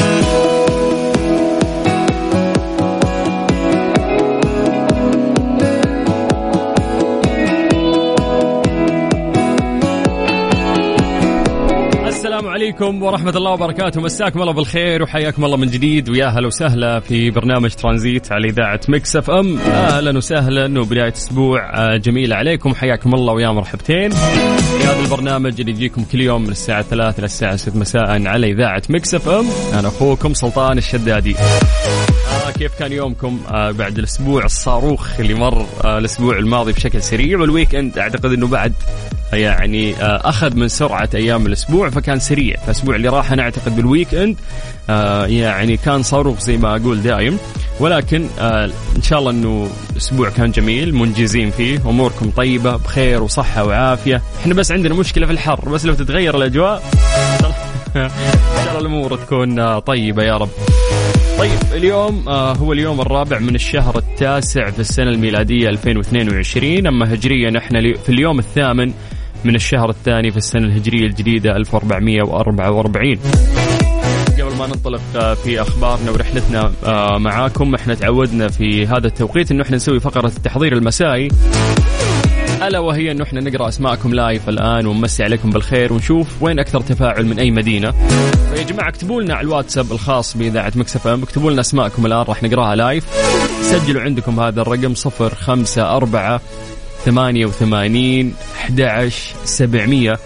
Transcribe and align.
ترانزيت 0.00 0.24
السلام 0.24 0.59
عليكم 12.60 13.02
ورحمة 13.02 13.30
الله 13.30 13.50
وبركاته. 13.50 14.00
مساكم 14.00 14.42
الله 14.42 14.52
بالخير 14.52 15.02
وحياكم 15.02 15.44
الله 15.44 15.56
من 15.56 15.66
جديد. 15.66 16.08
ويا 16.08 16.26
هلا 16.26 16.46
وسهلا 16.46 17.00
في 17.00 17.30
برنامج 17.30 17.70
ترانزيت 17.70 18.32
على 18.32 18.48
إذاعة 18.48 18.80
Mix 18.88 19.16
FM. 19.16 19.58
أهلا 19.58 20.16
وسهلا 20.18 20.80
وبداية 20.80 21.12
أسبوع 21.12 21.96
جميلة 21.96 22.36
عليكم. 22.36 22.74
حياكم 22.74 23.14
الله 23.14 23.32
ويا 23.32 23.48
مرحبتين. 23.48 24.10
في 24.10 24.84
هذا 24.84 25.00
البرنامج 25.04 25.60
اللي 25.60 25.72
يجيكم 25.72 26.04
كل 26.12 26.20
يوم 26.20 26.42
من 26.42 26.50
الساعة 26.50 26.82
3 26.82 27.18
إلى 27.18 27.24
الساعة 27.24 27.56
6 27.56 27.76
مساء 27.76 28.26
على 28.26 28.52
إذاعة 28.52 28.82
Mix 28.88 29.14
FM. 29.14 29.46
أنا 29.78 29.88
أخوكم 29.88 30.34
سلطان 30.34 30.78
الشدادي. 30.78 31.36
كيف 32.50 32.78
كان 32.78 32.92
يومكم 32.92 33.40
آه 33.48 33.70
بعد 33.70 33.98
الأسبوع 33.98 34.44
الصاروخ 34.44 35.20
اللي 35.20 35.34
مر 35.34 35.66
آه 35.84 35.98
الأسبوع 35.98 36.38
الماضي 36.38 36.72
بشكل 36.72 37.02
سريع 37.02 37.38
وال 37.38 37.74
weekend 37.74 37.98
أعتقد 37.98 38.32
إنه 38.32 38.46
بعد 38.46 38.72
يعني 39.32 39.96
آه 39.96 40.28
أخذ 40.28 40.56
من 40.56 40.68
سرعة 40.68 41.08
أيام 41.14 41.46
الأسبوع 41.46 41.90
فكان 41.90 42.18
سريع. 42.18 42.56
فالاسبوع 42.56 42.96
اللي 42.96 43.08
راح 43.08 43.32
أنا 43.32 43.42
أعتقد 43.42 43.76
بال 43.76 44.14
weekend 44.14 44.36
يعني 45.30 45.76
كان 45.76 46.02
صاروخ 46.02 46.40
زي 46.40 46.56
ما 46.56 46.76
أقول 46.76 47.02
دايم. 47.02 47.38
ولكن 47.80 48.26
إن 48.96 49.02
شاء 49.02 49.18
الله 49.18 49.30
إنه 49.30 49.70
أسبوع 49.96 50.28
كان 50.28 50.50
جميل 50.50 50.94
منجزين 50.94 51.50
فيه 51.50 51.76
أموركم 51.78 52.30
طيبة 52.30 52.76
بخير 52.76 53.22
وصحة 53.22 53.64
وعافية. 53.64 54.22
إحنا 54.40 54.54
بس 54.54 54.72
عندنا 54.72 54.94
مشكلة 54.94 55.26
في 55.26 55.32
الحر 55.32 55.68
بس 55.68 55.84
لو 55.86 55.94
تتغير 55.94 56.36
الأجواء 56.36 56.82
إن 57.96 58.10
شاء 58.64 58.68
الله 58.68 58.78
الأمور 58.78 59.16
تكون 59.16 59.78
طيبة 59.78 60.22
يا 60.22 60.36
رب. 60.36 60.48
طيب 61.40 61.58
اليوم 61.74 62.28
آه 62.28 62.52
هو 62.52 62.72
اليوم 62.72 63.00
الرابع 63.00 63.38
من 63.38 63.54
الشهر 63.54 63.98
التاسع 63.98 64.70
في 64.70 64.78
السنة 64.78 65.10
الميلادية 65.10 65.68
2022 65.68 66.86
أما 66.86 67.14
هجريا 67.14 67.58
إحنا 67.58 67.80
في 68.04 68.08
اليوم 68.08 68.38
الثامن 68.38 68.92
من 69.44 69.54
الشهر 69.54 69.90
الثاني 69.90 70.30
في 70.30 70.36
السنة 70.36 70.66
الهجرية 70.66 71.06
الجديدة 71.06 71.56
1444 71.56 73.16
قبل 74.40 74.56
ما 74.58 74.66
ننطلق 74.66 75.00
آه، 75.16 75.34
في 75.34 75.60
أخبارنا 75.62 76.10
ورحلتنا 76.10 76.72
آه، 76.84 77.18
معاكم 77.18 77.74
إحنا 77.74 77.94
تعودنا 77.94 78.48
في 78.48 78.86
هذا 78.86 79.06
التوقيت 79.06 79.50
انه 79.50 79.62
إحنا 79.62 79.76
نسوي 79.76 80.00
فقرة 80.00 80.26
التحضير 80.26 80.72
المسائي. 80.72 81.28
الا 82.62 82.78
وهي 82.78 83.10
انه 83.10 83.24
إحنا 83.24 83.40
نقرأ 83.40 83.68
أسماءكم 83.68 84.14
لايف 84.14 84.48
الآن 84.48 84.86
ونمسي 84.86 85.22
عليكم 85.24 85.50
بالخير 85.50 85.92
ونشوف 85.92 86.42
وين 86.42 86.58
أكثر 86.58 86.80
تفاعل 86.80 87.26
من 87.26 87.38
أي 87.38 87.50
مدينة. 87.50 87.90
فيا 88.54 88.62
جماعة 88.62 88.88
اكتبوا 88.88 89.22
لنا 89.22 89.34
على 89.34 89.44
الواتساب 89.44 89.92
الخاص 89.92 90.36
بإذاعة 90.36 90.72
Mix 90.76 90.94
FM 90.94 91.06
اكتبوا 91.06 91.50
لنا 91.50 91.60
أسماءكم 91.60 92.06
الآن 92.06 92.22
راح 92.22 92.42
نقراها 92.42 92.76
live 92.76 93.04
سجلوا 93.62 94.02
عندكم 94.02 94.40
هذا 94.40 94.62
الرقم 94.62 94.94
054 95.06 96.40
88 97.04 98.32
11 98.60 99.34
700 99.44 100.18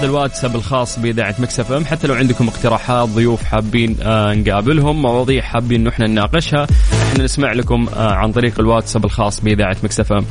هذا 0.00 0.06
الواتساب 0.06 0.56
الخاص 0.56 0.98
بإذاعة 0.98 1.34
Mix 1.38 1.72
FM 1.72 1.84
حتى 1.84 2.06
لو 2.06 2.14
عندكم 2.14 2.48
اقتراحات 2.48 3.08
ضيوف 3.08 3.42
حابين 3.44 3.96
آه 4.02 4.34
نقابلهم 4.34 5.02
مواضيع 5.02 5.42
حابين 5.42 5.80
انه 5.80 5.90
إحنا 5.90 6.06
نناقشها 6.06 6.66
إحنا 7.12 7.24
نسمع 7.24 7.52
لكم 7.52 7.86
آه 7.96 8.12
عن 8.12 8.32
طريق 8.32 8.60
الواتساب 8.60 9.04
الخاص 9.04 9.40
بإذاعة 9.40 9.76
Mix 9.82 10.12
FM 10.12 10.24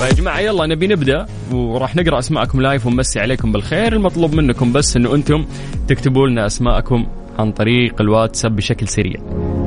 فيا 0.00 0.12
جماعة 0.12 0.40
يلا 0.40 0.66
نبي 0.66 0.86
نبدأ. 0.86 1.26
وراح 1.52 1.96
نقرأ 1.96 2.18
أسماءكم 2.18 2.60
live 2.60 2.86
ونمسي 2.86 3.20
عليكم 3.20 3.52
بالخير. 3.52 3.92
المطلوب 3.92 4.34
منكم 4.34 4.72
بس 4.72 4.96
إنه 4.96 5.14
أنتم 5.14 5.44
تكتبوا 5.88 6.28
لنا 6.28 6.46
أسماءكم 6.46 7.06
عن 7.38 7.52
طريق 7.52 8.00
الواتساب 8.00 8.56
بشكل 8.56 8.88
سريع. 8.88 9.20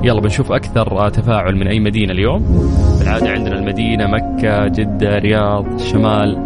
يلا 0.03 0.21
بنشوف 0.21 0.51
أكثر 0.51 1.09
تفاعل 1.09 1.55
من 1.55 1.67
أي 1.67 1.79
مدينة 1.79 2.11
اليوم. 2.11 2.69
بالعادة 2.99 3.29
عندنا 3.29 3.59
المدينة 3.59 4.07
مكة 4.07 4.67
جدة 4.67 5.17
رياض 5.17 5.79
شمال 5.79 6.37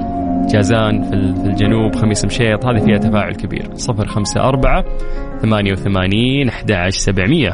جازان 0.52 1.10
في 1.10 1.14
الجنوب 1.50 1.96
خميس 1.96 2.26
مشيط. 2.26 2.66
هذه 2.66 2.86
فيها 2.86 2.98
تفاعل 2.98 3.36
كبير. 3.36 3.70
054 3.90 4.84
88 5.42 6.50
11 6.50 7.00
700 7.00 7.54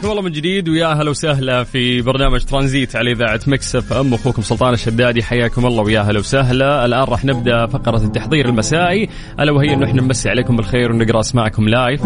حياكم 0.00 0.12
الله 0.12 0.22
من 0.22 0.32
جديد 0.32 0.68
ويا 0.68 0.86
هلا 0.86 1.10
وسهلا 1.10 1.64
في 1.64 2.02
برنامج 2.02 2.44
ترانزيت 2.44 2.96
على 2.96 3.12
إذاعة 3.12 3.40
Mix 3.46 3.92
FM. 3.92 4.14
أخوكم 4.14 4.42
سلطان 4.42 4.72
الشدادي 4.72 5.22
حياكم 5.22 5.66
الله 5.66 5.82
ويا 5.82 6.00
هلا 6.00 6.18
وسهلا. 6.18 6.84
الآن 6.84 7.04
راح 7.04 7.24
نبدأ 7.24 7.66
فقرة 7.66 8.04
التحضير 8.04 8.48
المسائي 8.48 9.08
ألا 9.40 9.52
وهي 9.52 9.74
أنه 9.74 9.86
إحنا 9.86 10.02
نمسي 10.02 10.28
عليكم 10.30 10.56
بالخير 10.56 10.92
ونقرأ 10.92 11.20
أسماءكم 11.20 11.68
live 11.68 12.02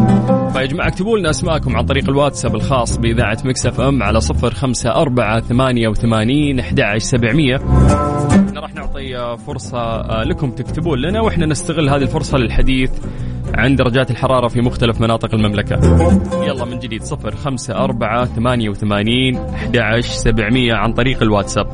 فيا 0.53 0.67
جماعة 0.67 0.89
اكتبوا 0.89 1.19
لنا 1.19 1.31
أسماءكم 1.31 1.77
عن 1.77 1.87
طريق 1.87 2.09
الواتساب 2.09 2.55
الخاص 2.55 2.97
بإذاعة 2.97 3.39
Mix 3.45 3.81
FM 3.81 4.03
على 4.03 4.21
صفر 4.21 4.55
خمسة 4.55 4.91
أربعة 4.91 5.41
ثمانية 5.41 5.89
وثمانين 5.89 6.61
أحد 6.61 6.81
عشر 6.81 6.99
سبعمية. 6.99 7.57
إحنا 7.57 8.61
راح 8.61 8.75
نعطي 8.75 9.37
فرصة 9.47 9.79
آه، 9.79 10.25
لكم 10.25 10.51
تكتبون 10.51 10.99
لنا 10.99 11.21
وإحنا 11.21 11.47
نستغل 11.47 11.89
هذه 11.89 12.03
الفرصة 12.03 12.39
للحديث 12.39 12.91
عن 13.59 13.77
درجات 13.77 14.11
الحرارة 14.11 14.49
في 14.49 14.61
مختلف 14.61 15.01
مناطق 15.01 15.35
المملكة. 15.35 15.75
يلا 16.45 16.65
من 16.65 16.79
جديد 16.79 17.03
صفر 17.03 17.37
خمسة 17.37 17.85
أربعة 17.85 18.25
ثمانية 18.25 18.69
وثمانين 18.69 19.37
أحد 19.37 20.01
سبعمية 20.01 20.75
عن 20.75 20.93
طريق 20.93 21.23
الواتساب. 21.23 21.67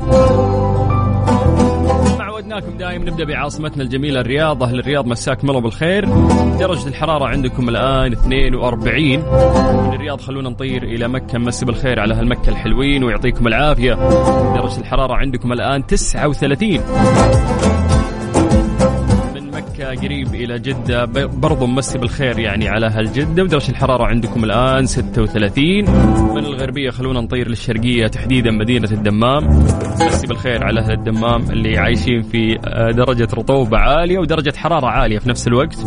ما 2.17 2.23
عودناكم 2.23 2.77
دائما 2.77 3.05
نبدأ 3.05 3.23
بعاصمتنا 3.23 3.83
الجميلة 3.83 4.21
الرياض. 4.21 4.63
أهل 4.63 4.79
الرياض 4.79 5.07
مساكم 5.07 5.49
الله 5.49 5.61
بالخير 5.61 6.05
درجة 6.59 6.87
الحرارة 6.87 7.25
عندكم 7.25 7.69
الآن 7.69 8.11
42 8.11 9.19
من 9.87 9.93
الرياض 9.93 10.21
خلونا 10.21 10.49
نطير 10.49 10.83
إلى 10.83 11.07
مكة. 11.07 11.37
مسي 11.37 11.65
بالخير 11.65 11.99
على 11.99 12.13
أهل 12.13 12.27
مكه 12.27 12.49
الحلوين 12.49 13.03
ويعطيكم 13.03 13.47
العافية. 13.47 13.93
درجة 14.55 14.79
الحرارة 14.79 15.13
عندكم 15.13 15.53
الآن 15.53 15.85
39 15.85 16.69
من 16.69 16.77
مكة 16.77 17.80
قريب 19.95 20.35
إلى 20.35 20.59
جدة. 20.59 21.05
ب- 21.05 21.39
برضو 21.41 21.65
مسي 21.67 21.97
بالخير 21.97 22.39
يعني 22.39 22.69
على 22.69 22.85
أهل 22.87 23.13
جدة. 23.13 23.43
ودرجة 23.43 23.69
الحرارة 23.69 24.03
عندكم 24.05 24.43
الآن 24.43 24.85
36 24.85 25.85
من 26.33 26.45
الغربية 26.45 26.89
خلونا 26.89 27.21
نطير 27.21 27.47
للشرقية 27.49 28.07
تحديدا 28.07 28.51
مدينة 28.51 28.91
الدمام. 28.91 29.59
مسي 30.01 30.27
بالخير 30.27 30.63
على 30.63 30.79
أهل 30.79 30.91
الدمام 30.91 31.41
اللي 31.49 31.77
عايشين 31.77 32.21
في 32.21 32.59
آه، 32.65 32.91
درجة 32.91 33.27
رطوبة 33.33 33.77
عالية 33.77 34.19
ودرجة 34.19 34.53
حرارة 34.57 34.87
عالية 34.87 35.19
في 35.19 35.29
نفس 35.29 35.47
الوقت. 35.47 35.77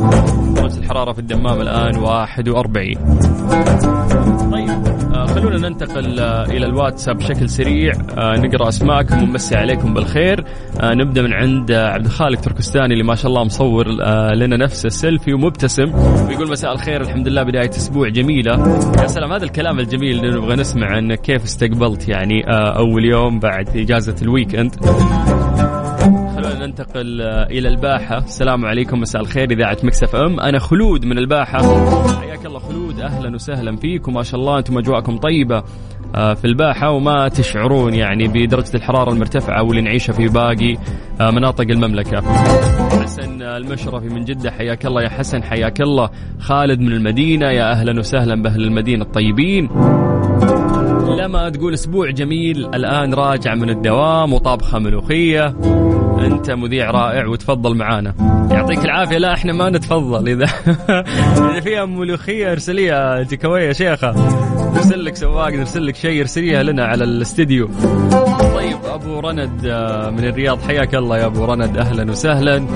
درجة 0.57 0.79
الحرارة 0.79 1.13
في 1.13 1.19
الدمام 1.19 1.61
الآن 1.61 1.97
41 1.99 2.95
طيب 2.95 2.99
آه، 3.85 4.04
خلونا 5.55 5.69
ننتقل 5.69 6.21
آه، 6.21 6.45
إلى 6.45 6.67
الواتساب 6.67 7.17
بشكل 7.17 7.49
سريع. 7.49 7.93
آه، 8.19 8.37
نقرأ 8.37 8.69
اسماءكم 8.69 9.23
ونمسي 9.23 9.57
عليكم 9.57 9.95
بالخير. 9.95 10.45
آه، 10.81 10.95
نبدأ 10.95 11.23
من 11.23 11.33
عند 11.33 11.73
عبد 11.73 12.05
الخالق 12.05 12.41
تركستاني 12.41 12.93
اللي 12.93 13.05
ما 13.05 13.15
شاء 13.15 13.27
الله 13.27 13.45
مصور 13.45 13.89
لنا 14.35 14.57
نفسه 14.57 14.87
السيلفي 14.87 15.35
ومبتسم. 15.35 15.95
ويقول 16.29 16.51
مساء 16.51 16.73
الخير 16.73 17.01
الحمد 17.01 17.29
لله 17.29 17.43
بداية 17.43 17.71
أسبوع 17.71 18.09
جميلة. 18.09 18.53
يا 19.03 19.07
سلام 19.07 19.33
هذا 19.33 19.45
الكلام 19.45 19.79
الجميل 19.81 20.25
اللي 20.25 20.39
نبغى 20.39 20.57
نسمع 20.57 20.87
عنه 20.87 21.15
كيف 21.15 21.45
استقبلت 21.45 22.09
يعني 22.09 22.45
أول 22.77 23.05
يوم 23.05 23.39
بعد 23.39 23.77
إجازة 23.77 24.17
ال 24.23 24.55
weekend 24.55 24.75
خلونا 24.85 25.34
ننتقل 26.79 27.21
آه، 27.21 27.47
إلى 27.47 27.69
الباحة. 27.69 28.19
السلام 28.19 28.67
عليكم. 28.67 29.01
مساء 29.01 29.23
الخير. 29.23 29.51
إذاعة 29.51 29.77
Mix 29.83 30.17
FM. 30.17 30.41
أنا 30.41 30.59
خلود 30.59 31.05
من 31.05 31.19
الباحة. 31.19 31.59
حياك 32.21 32.47
الله 32.47 32.59
خلود. 32.59 33.01
أهلا 33.01 33.35
وسهلا 33.35 33.77
فيك 33.77 34.09
وما 34.09 34.23
شاء 34.23 34.41
الله 34.41 34.59
أنتم 34.59 34.79
أجواءكم 34.79 35.19
طيبة 35.19 35.63
آه، 36.15 36.35
في 36.35 36.45
الباحة 36.45 36.91
وما 36.91 37.29
تشعرون 37.29 37.95
يعني 37.95 38.29
بدرجة 38.29 38.77
الحرارة 38.77 39.13
المرتفعة 39.13 39.63
واللي 39.63 39.83
نعيشها 39.83 40.13
في 40.13 40.29
باقي 40.29 40.77
آه، 41.21 41.31
مناطق 41.31 41.71
المملكة. 41.71 42.21
حسن 43.03 43.43
المشرفي 43.43 44.09
من 44.09 44.25
جدة. 44.25 44.51
حياك 44.51 44.87
الله 44.87 45.03
يا 45.03 45.09
حسن. 45.09 45.43
حياك 45.43 45.81
الله. 45.81 46.11
خالد 46.39 46.81
من 46.81 46.93
المدينة. 46.93 47.47
يا 47.47 47.73
أهلا 47.73 47.99
وسهلا 47.99 48.43
بأهل 48.43 48.63
المدينة 48.63 49.05
الطيبين. 49.05 49.69
لما 51.19 51.49
تقول 51.49 51.75
أسبوع 51.75 52.11
جميل 52.11 52.67
الآن 52.75 53.15
راجع 53.15 53.55
من 53.55 53.71
الدوام 53.71 54.33
وطابخة 54.33 54.79
ملوخية. 54.79 55.55
انت 56.27 56.51
مذيع 56.51 56.91
رائع 56.91 57.27
وتفضل 57.27 57.77
معانا. 57.77 58.15
يعطيك 58.51 58.85
العافية. 58.85 59.19
لا 59.19 59.35
إحنا 59.35 59.53
ما 59.53 59.71
نتفضل. 59.71 60.29
إذا 60.29 60.45
إذا 61.51 61.61
فيها 61.61 61.85
ملوخية 61.85 62.53
ارسليها. 62.53 63.23
تكويه 63.23 63.73
شيخة. 63.73 64.15
نرسل 64.75 65.05
لك 65.05 65.17
سواق 65.17 65.53
نرسل 65.53 65.87
لك 65.87 65.97
شيء 65.97 66.21
ارسليها 66.21 66.63
لنا 66.63 66.85
على 66.87 67.05
الاستديو. 67.05 67.69
طيب 68.55 68.79
أبو 68.85 69.21
رند 69.21 69.67
آه، 69.67 70.11
من 70.11 70.25
الرياض. 70.25 70.63
حياك 70.63 70.95
الله 70.95 71.19
يا 71.19 71.27
أبو 71.27 71.45
رند. 71.45 71.77
أهلا 71.77 72.11
وسهلا. 72.11 72.67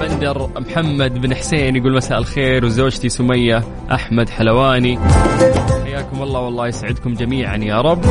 بندر 0.00 0.48
محمد 0.56 1.20
بن 1.20 1.34
حسين 1.34 1.76
يقول 1.76 1.94
مساء 1.96 2.18
الخير 2.18 2.64
وزوجتي 2.64 3.08
سمية 3.08 3.62
أحمد 3.92 4.28
حلواني. 4.28 4.98
حياكم 5.94 6.22
الله 6.22 6.40
والله 6.40 6.66
يسعدكم 6.66 7.14
جميعا 7.14 7.56
يا 7.56 7.80
رب. 7.80 8.04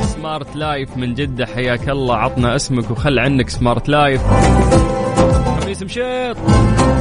Smart 0.00 0.56
Life 0.56 0.96
من 0.96 1.14
جدة 1.14 1.46
حياك 1.46 1.88
الله. 1.88 2.16
عطنا 2.16 2.56
اسمك 2.56 2.90
وخل 2.90 3.18
عنك 3.18 3.48
Smart 3.48 3.88
Life. 3.88 4.22
خميس 5.60 5.82
مشيط. 5.82 6.36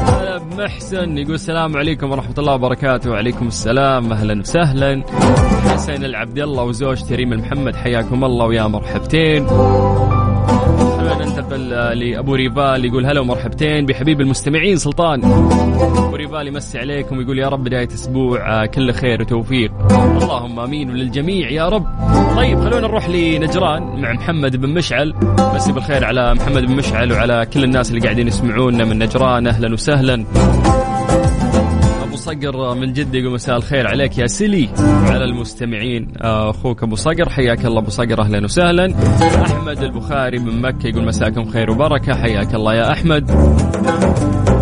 هلا 0.08 0.38
بمحسن 0.38 1.18
يقول 1.18 1.34
السلام 1.34 1.78
عليكم 1.78 2.12
ورحمة 2.12 2.36
الله 2.38 2.54
وبركاته. 2.54 3.12
وعليكم 3.12 3.48
السلام. 3.48 4.14
أهلا 4.14 4.40
وسهلا. 4.40 5.04
حسن 5.74 6.06
العبد 6.06 6.40
الله 6.40 6.64
وزوجتي 6.64 7.16
ريم 7.16 7.34
المحمد 7.34 7.76
حياكم 7.76 8.24
الله 8.24 8.46
ويا 8.46 8.68
مرحبتين. 8.68 9.48
خلينا 11.34 11.42
ننتقل 11.42 11.70
لأبو 12.00 12.36
ريفال 12.36 12.86
يقول 12.86 13.06
هلا 13.06 13.20
ومرحبتين. 13.20 13.86
بحبيب 13.86 14.22
المستمعين 14.22 14.78
سلطان. 14.78 15.24
أبو 15.24 16.16
ريفال 16.16 16.48
يمسي 16.48 16.80
عليكم 16.80 17.18
ويقول 17.18 17.40
يا 17.40 17.48
رب 17.48 17.64
بداية 17.64 17.88
أسبوع 17.88 18.64
آه، 18.64 18.66
كل 18.66 18.94
خير 18.94 19.22
وتوفيق. 19.22 19.72
اللهم 19.92 20.60
آمين 20.60 20.90
وللجميع 20.90 21.50
يا 21.50 21.70
رب. 21.70 21.86
طيب 22.36 22.60
خلونا 22.60 22.88
نروح 22.88 23.10
لنجران 23.10 24.02
مع 24.02 24.14
محمد 24.14 24.56
بن 24.56 24.70
مشعل. 24.70 25.14
مسي 25.40 25.72
بالخير 25.72 26.06
على 26.06 26.34
محمد 26.34 26.66
بن 26.66 26.76
مشعل 26.76 27.12
وعلى 27.12 27.48
كل 27.54 27.64
الناس 27.64 27.90
اللي 27.90 28.02
قاعدين 28.02 28.28
يسمعونا 28.28 28.86
من 28.86 29.00
نجران. 29.00 29.48
أهلا 29.48 29.74
وسهلا. 29.74 30.26
ابو 32.14 32.22
صقر 32.22 32.76
من 32.76 32.94
جدة 32.94 33.20
يقول 33.20 33.34
مساء 33.34 33.58
الخير 33.58 33.88
عليك 33.88 34.18
يا 34.18 34.28
سلي 34.28 34.70
وعلى 34.80 35.24
المستمعين 35.24 36.08
آه، 36.22 36.50
أخوك 36.50 36.84
أبو 36.84 36.96
صقر 36.96 37.30
حياك 37.30 37.66
الله 37.66 37.80
أبو 37.82 37.90
صقر 37.90 38.22
أهلا 38.22 38.44
وسهلا. 38.44 38.94
أحمد 39.46 39.84
البخاري 39.84 40.40
من 40.40 40.62
مكة 40.62 40.88
يقول 40.88 41.06
مساكم 41.06 41.46
خير 41.46 41.72
وبركة 41.72 42.16
حياك 42.16 42.56
الله 42.56 42.74
يا 42.76 42.92
أحمد. 42.92 43.32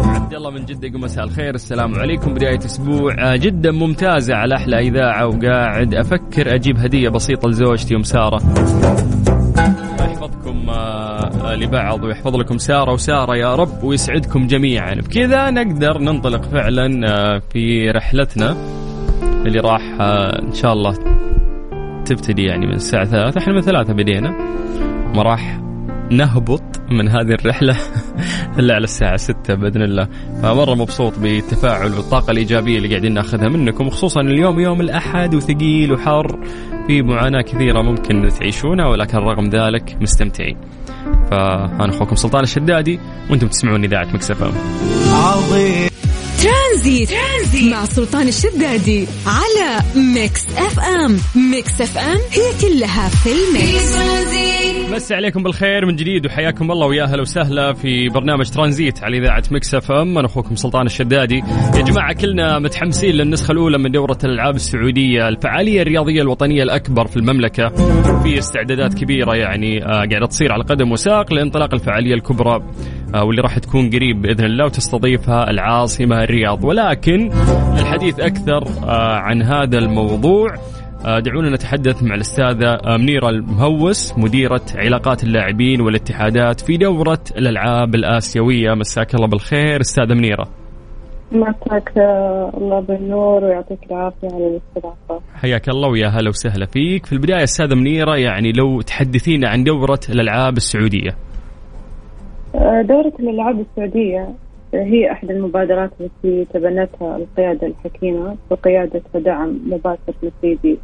عبد 0.06 0.34
الله 0.34 0.50
من 0.52 0.66
جدة 0.66 0.88
يقول 0.88 1.02
مساء 1.02 1.24
الخير 1.24 1.56
السلام 1.56 1.96
عليكم. 1.96 2.34
بداية 2.34 2.60
أسبوع 2.66 3.16
آه، 3.34 3.36
جدا 3.36 3.72
ممتازه 3.72 4.36
على 4.36 4.56
أحلى 4.56 4.80
إذاعة 4.80 5.28
وقاعد 5.28 5.94
أفكر 5.96 6.56
أجيب 6.56 6.78
هدية 6.78 7.10
بسيطة 7.10 7.50
لزوجتي 7.50 7.96
ام 7.96 8.04
ساره 8.04 8.38
آه، 9.58 10.01
لبعض 11.56 12.04
ويحفظ 12.04 12.36
لكم 12.36 12.58
سارة 12.58 12.94
وسارة 12.94 13.36
يا 13.36 13.56
رب 13.56 13.84
ويسعدكم 13.84 14.48
جميعا. 14.48 14.94
بكذا 14.94 15.50
نقدر 15.50 15.98
ننطلق 15.98 16.44
فعلا 16.44 17.10
آه، 17.10 17.42
في 17.54 17.92
رحلتنا 17.92 18.56
اللي 19.46 19.60
راح 19.60 19.82
آه، 20.02 20.42
إن 20.42 20.54
شاء 20.54 20.74
الله 20.74 20.94
تبتدي 22.06 22.44
يعني 22.44 22.66
من 22.66 22.74
الساعة 22.74 23.06
ثلاثة. 23.06 23.40
إحنا 23.40 23.54
من 23.54 23.62
ثلاثة 23.62 23.94
بدينا. 23.94 24.30
ما 25.16 25.24
راح 25.24 25.62
نهبط 26.12 26.64
من 26.92 27.08
هذه 27.08 27.34
الرحلة 27.34 27.78
إلا 28.60 28.74
على 28.74 28.84
الساعة 28.84 29.18
ستة 29.18 29.54
بإذن 29.54 29.82
الله. 29.82 30.08
فمرة 30.44 30.76
مبسوط 30.76 31.20
بالتفاعل 31.20 31.94
والطاقة 31.94 32.32
الإيجابية 32.32 32.78
اللي 32.78 32.90
قاعدين 32.90 33.14
نأخذها 33.14 33.50
منكم 33.50 33.88
وخصوصا 33.88 34.22
اليوم 34.22 34.60
يوم 34.60 34.82
الأحد 34.82 35.36
وثقيل 35.36 35.94
وحر. 35.94 36.40
في 36.92 37.02
معاناة 37.02 37.42
كثيرة 37.42 37.82
ممكن 37.82 38.30
تعيشونها 38.40 38.88
ولكن 38.88 39.18
رغم 39.18 39.50
ذلك 39.50 39.98
مستمتعين. 40.02 40.58
فأنا 41.32 41.90
أخوكم 41.90 42.16
سلطان 42.16 42.44
الشدادي 42.44 43.00
وأنتم 43.30 43.48
تسمعون 43.48 43.84
إذاعة 43.84 44.08
مكسفة 44.14 44.52
ترانزيت. 46.42 47.10
ترانزيت 47.10 47.74
مع 47.74 47.86
سلطان 47.86 48.28
الشدادي 48.28 49.08
على 49.26 49.84
Mix 49.96 50.46
FM. 50.58 51.18
Mix 51.52 51.82
FM 51.82 52.18
هي 52.32 52.52
كلها 52.62 53.10
في 53.10 53.30
ال 53.30 53.43
mix. 53.43 53.98
مسي 54.92 55.16
عليكم 55.16 55.44
بالخير 55.44 55.86
من 55.86 55.96
جديد 55.96 56.26
وحياكم 56.26 56.72
الله 56.72 56.88
ويا 56.88 57.04
أهلا 57.04 57.22
وسهلا 57.22 57.74
في 57.74 58.10
برنامج 58.10 58.50
ترانزيت 58.50 59.04
على 59.04 59.18
إذاعة 59.18 59.44
Mix 59.52 59.76
FM. 59.76 60.18
أنا 60.18 60.28
أخوكم 60.28 60.56
سلطان 60.56 60.86
الشدادي. 60.86 61.44
يا 61.76 61.82
جماعة 61.82 62.14
كلنا 62.14 62.60
متحمسين 62.60 63.16
للنسخة 63.16 63.52
الأولى 63.52 63.78
من 63.78 63.92
دورة 63.92 64.18
الألعاب 64.24 64.56
السعودية 64.56 65.28
الفعالية 65.28 65.82
الرياضية 65.82 66.22
الوطنية 66.22 66.64
الأكبر 66.64 67.08
في 67.08 67.18
المملكة. 67.18 67.70
في 68.24 68.40
استعدادات 68.40 68.94
كبيرة 68.94 69.36
يعني 69.36 69.86
آه، 69.86 69.88
قاعدة 69.88 70.26
تصير 70.30 70.52
على 70.52 70.64
قدم 70.64 70.92
وساق 70.92 71.34
لإنطلاق 71.34 71.74
الفعالية 71.74 72.14
الكبرى. 72.14 72.64
واللي 73.20 73.42
راح 73.42 73.60
تكون 73.60 73.90
قريب 73.90 74.22
بإذن 74.22 74.46
الله 74.46 74.66
وتستضيفها 74.66 75.50
العاصمة 75.50 76.24
الرياض. 76.24 76.64
ولكن 76.64 77.32
الحديث 77.80 78.20
أكثر 78.20 78.64
آه، 78.84 79.16
عن 79.16 79.42
هذا 79.42 79.78
الموضوع. 79.78 80.56
آه، 81.06 81.20
دعونا 81.20 81.50
نتحدث 81.50 82.04
مع 82.04 82.16
الأستاذة 82.16 82.74
آه، 82.74 82.98
منيرة 82.98 83.30
المهوس 83.30 84.18
مديرة 84.18 84.62
علاقات 84.76 85.24
اللاعبين 85.24 85.82
والاتحادات 85.82 86.62
في 86.62 86.78
دورة 86.78 87.20
الألعاب 87.38 87.96
الآسيوية. 87.96 88.74
مساك 88.74 89.16
الله 89.16 89.28
بالخير 89.28 89.82
أستاذة 89.82 90.14
منيرة. 90.14 90.48
مساك 91.32 91.92
الله 92.58 92.80
بالنور 92.80 93.44
ويعطيك 93.44 93.80
العافية 93.92 94.28
على 94.28 94.48
الاستضافة. 94.48 95.22
حياك 95.36 95.70
الله 95.70 95.90
ويا 95.90 96.08
هلا 96.08 96.30
وسهلا 96.30 96.66
فيك. 96.66 97.06
في 97.06 97.14
البداية 97.14 97.44
أستاذة 97.44 97.76
منيرة 97.76 98.16
يعني 98.18 98.52
لو 98.52 98.82
تحدثينا 98.82 99.50
عن 99.50 99.64
دورة 99.64 100.00
الألعاب 100.10 100.58
السعودية. 100.58 101.10
آه، 101.10 101.31
دورة 102.82 103.14
الألعاب 103.20 103.60
السعودية 103.60 104.30
هي 104.74 105.12
أحد 105.12 105.32
المبادرات 105.32 105.92
التي 106.02 106.46
تبنتها 106.54 107.18
القيادة 107.18 107.68
الحكيمة 107.68 108.38
بقيادة 108.52 109.02
ودعم 109.14 109.60
مباشر 109.66 110.14
من 110.24 110.32
سيدي 110.42 110.78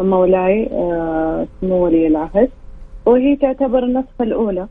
مولاي 0.00 0.68
آه، 0.72 1.46
سمو 1.60 1.84
ولي 1.84 2.06
العهد. 2.06 2.50
وهي 3.06 3.36
تعتبر 3.36 3.84
النسخة 3.84 4.22
الأولى. 4.22 4.66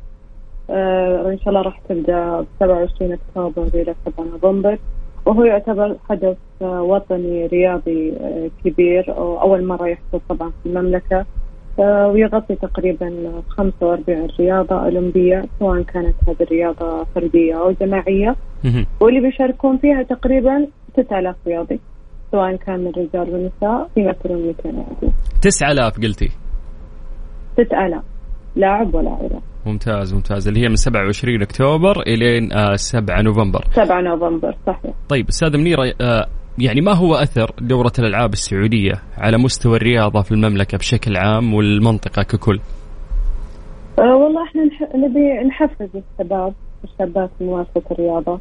آه، 0.69 1.31
إن 1.31 1.39
شاء 1.39 1.49
الله 1.49 1.61
راح 1.61 1.79
تبدأ 1.89 2.41
ب 2.41 2.45
27 2.59 3.11
أكتوبر 3.11 3.67
إلى 3.73 3.95
7 4.05 4.25
نوفمبر. 4.31 4.77
وهو 5.25 5.43
يعتبر 5.43 5.95
حدث 6.09 6.37
آه، 6.61 6.81
وطني 6.81 7.45
رياضي 7.45 8.13
آه، 8.17 8.49
كبير 8.65 9.13
أول 9.17 9.63
مرة 9.63 9.87
يحصل 9.87 10.21
طبعا 10.29 10.49
في 10.49 10.69
المملكة. 10.69 11.17
آه، 11.19 11.25
ويغطي 11.85 12.55
تقريبا 12.55 13.31
45 13.49 14.27
رياضة 14.39 14.83
أولمبية 14.85 15.45
سواء 15.59 15.81
كانت 15.81 16.15
هذه 16.27 16.35
الرياضة 16.41 17.03
فردية 17.15 17.59
أو 17.61 17.71
جماعية. 17.71 18.35
واللي 18.99 19.21
بيشاركون 19.21 19.77
فيها 19.77 20.03
تقريبا 20.03 20.67
9000 20.95 21.35
رياضي 21.47 21.79
سواء 22.31 22.55
كان 22.55 22.79
من 22.79 22.87
رجال 22.91 23.33
ونساء 23.33 23.89
يمثلون 23.97 24.47
200 24.47 24.69
رياضي. 24.69 25.13
9000 25.41 25.97
قلتي؟ 25.97 26.29
6000 27.57 28.03
لاعب 28.55 28.95
ولاعبة 28.95 29.41
ممتاز 29.65 30.13
ممتاز. 30.13 30.47
اللي 30.47 30.59
هي 30.59 30.69
من 30.69 30.75
27 30.75 31.41
أكتوبر 31.41 32.01
إلين 32.01 32.53
آه، 32.53 32.75
7 32.75 33.21
نوفمبر. 33.21 33.63
7 33.71 34.01
نوفمبر 34.01 34.55
صحيح. 34.67 34.93
طيب 35.09 35.27
أستاذة 35.27 35.57
منيرة 35.57 35.93
آه، 36.01 36.27
يعني 36.61 36.81
ما 36.81 36.93
هو 36.93 37.15
أثر 37.15 37.51
دورة 37.61 37.91
الألعاب 37.99 38.33
السعودية 38.33 38.93
على 39.17 39.37
مستوى 39.37 39.77
الرياضة 39.77 40.21
في 40.21 40.31
المملكة 40.31 40.77
بشكل 40.77 41.17
عام 41.17 41.53
والمنطقة 41.53 42.23
ككل؟ 42.23 42.59
أه 43.99 44.15
والله 44.15 44.43
إحنا 44.43 44.61
نح- 44.65 44.95
نبي 44.95 45.47
نحفز 45.47 45.87
الشباب 45.95 46.53
والشابات 46.83 47.29
في 47.37 47.43
ممارسة 47.43 47.81
الرياضة 47.91 48.39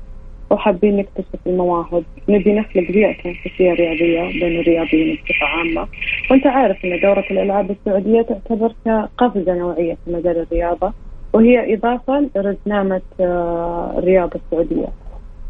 وحابين 0.50 0.96
نكتشف 0.96 1.46
المواهب. 1.46 2.04
نبي 2.28 2.52
نخلق 2.52 2.92
بيئة 2.92 3.22
تنافسية 3.22 3.72
رياضية 3.72 4.40
بين 4.40 4.60
الرياضيين 4.60 5.14
بصفة 5.16 5.46
عامة. 5.46 5.88
وأنت 6.30 6.46
عارف 6.46 6.84
إن 6.84 7.00
دورة 7.02 7.24
الألعاب 7.30 7.70
السعودية 7.70 8.22
تعتبر 8.22 8.72
كقفزة 8.84 9.54
نوعية 9.54 9.96
في 10.04 10.10
مجال 10.12 10.46
الرياضة 10.52 10.92
وهي 11.32 11.74
إضافة 11.74 12.30
لرزنامة 12.36 13.00
آه، 13.20 13.94
الرياضة 13.98 14.40
السعودية. 14.46 14.86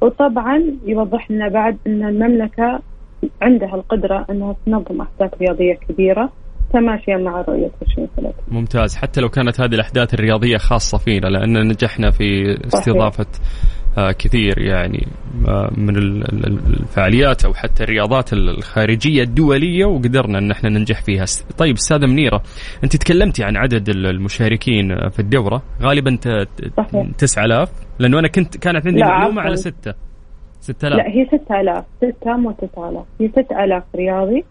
وطبعا 0.00 0.62
يوضح 0.86 1.30
لنا 1.30 1.48
بعد 1.48 1.76
إن 1.86 2.08
المملكة 2.08 2.80
عندها 3.42 3.74
القدرة 3.74 4.26
إنها 4.30 4.56
تنظم 4.66 5.00
احداث 5.00 5.30
رياضية 5.40 5.74
كبيرة 5.88 6.32
تماشيا 6.72 7.16
مع 7.16 7.40
رؤية 7.40 7.70
2030 7.82 8.32
ممتاز. 8.48 8.96
حتى 8.96 9.20
لو 9.20 9.28
كانت 9.28 9.60
هذه 9.60 9.74
الأحداث 9.74 10.14
الرياضية 10.14 10.56
خاصة 10.56 10.98
فينا 10.98 11.26
لأن 11.26 11.68
نجحنا 11.68 12.10
في 12.10 12.58
استضافة 12.66 13.26
آه، 13.26 13.77
كثير 13.96 14.58
يعني 14.58 15.06
آه، 15.48 15.70
من 15.76 15.96
ال- 15.96 16.24
ال- 16.46 16.58
الفعاليات 16.80 17.44
أو 17.44 17.54
حتى 17.54 17.84
الرياضات 17.84 18.32
الخارجية 18.32 19.22
الدولية 19.22 19.84
وقدرنا 19.84 20.38
إن 20.38 20.50
إحنا 20.50 20.70
ننجح 20.70 21.02
فيها. 21.02 21.24
طيب 21.58 21.74
أستاذة 21.74 22.06
منيرة 22.06 22.42
أنت 22.84 22.96
تكلمتي 22.96 23.44
عن 23.44 23.56
عدد 23.56 23.88
ال- 23.88 24.06
المشاركين 24.06 25.08
في 25.08 25.18
الدورة 25.18 25.62
غالبا 25.82 26.16
ت- 26.20 26.28
ت- 26.28 26.72
صحيح. 26.76 27.06
9000 27.18 27.70
لأنه 27.98 28.18
أنا 28.18 28.28
كنت 28.28 28.56
كانت 28.56 28.86
عندي 28.86 29.00
معلومة. 29.00 29.42
على 29.42 29.56
6 29.56 29.94
6000 30.60 30.96
لا 30.98 31.08
هي 31.08 31.26
6000 31.26 31.84
6 32.00 32.36
مو 32.36 32.50
9000 32.52 33.04
هي 33.20 33.28
6000 33.28 33.82
رياضي. 33.96 34.44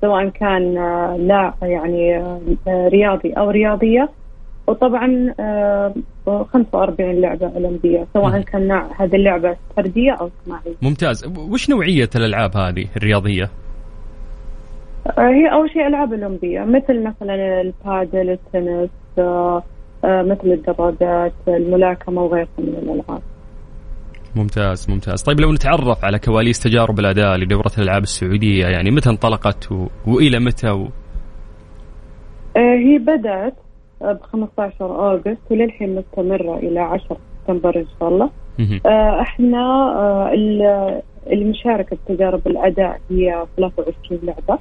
سواء 0.00 0.28
كان 0.28 0.78
آه، 0.78 1.16
لا 1.20 1.54
يعني 1.62 2.16
آه، 2.16 2.88
رياضي 2.92 3.32
أو 3.32 3.50
رياضية 3.50 4.08
وطبعا 4.70 5.34
آه، 5.40 5.94
45 6.26 7.20
لعبة 7.20 7.46
أولمبية 7.56 8.06
سواء. 8.14 8.40
كان 8.40 8.68
نوع 8.68 8.90
هذه 8.98 9.16
اللعبة 9.16 9.56
فردية 9.76 10.12
أو 10.12 10.30
جماعيه. 10.46 10.74
ممتاز 10.82 11.24
وش 11.38 11.70
نوعية 11.70 12.10
الألعاب 12.16 12.56
هذه 12.56 12.86
الرياضية؟ 12.96 13.50
آه، 15.06 15.28
هي 15.28 15.52
أول 15.52 15.70
شيء 15.70 15.86
ألعاب 15.86 16.12
أولمبية 16.12 16.60
مثل 16.60 17.02
مثلا 17.02 17.60
البادل، 17.60 18.30
التنس، 18.30 18.90
آه، 19.18 19.62
آه، 20.04 20.22
مثل 20.22 20.52
الدراجات، 20.52 21.32
الملاكمة 21.48 22.22
وغيرها 22.22 22.48
من 22.58 22.68
الألعاب. 22.68 23.22
ممتاز 24.36 24.90
ممتاز 24.90 25.22
طيب 25.22 25.40
لو 25.40 25.52
نتعرف 25.52 26.04
على 26.04 26.18
كواليس 26.18 26.60
تجارب 26.60 26.98
الأداء 26.98 27.36
لدورة 27.36 27.70
الألعاب 27.78 28.02
السعودية 28.02 28.66
يعني 28.66 28.90
متى 28.90 29.10
انطلقت 29.10 29.72
و... 29.72 29.86
وإلى 30.06 30.38
متى 30.38 30.70
و... 30.70 30.88
آه، 32.56 32.76
هي 32.86 32.98
بدأت 32.98 33.54
ب 34.00 34.18
15 34.22 34.84
أغسطس 35.12 35.36
وللحين 35.50 35.94
مستمرة 35.94 36.56
إلى 36.58 36.80
10 36.80 37.16
سبتمبر 37.46 37.76
إن 37.76 37.86
شاء 38.00 38.08
الله. 38.08 38.30
آه، 38.86 39.20
إحنا 39.20 39.62
آه، 39.96 40.32
ال- 40.32 41.02
المشاركة 41.32 41.96
بتجارب 42.06 42.40
الأداء 42.46 43.00
هي 43.10 43.44
23 43.56 44.20
لعبة 44.22 44.58